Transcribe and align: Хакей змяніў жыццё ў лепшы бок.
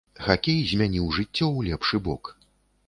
Хакей 0.27 0.57
змяніў 0.71 1.05
жыццё 1.19 1.31
ў 1.31 1.59
лепшы 1.71 2.05
бок. 2.11 2.23